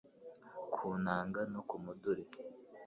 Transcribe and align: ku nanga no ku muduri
ku 0.73 0.87
nanga 1.03 1.41
no 1.51 1.61
ku 1.69 1.75
muduri 1.83 2.23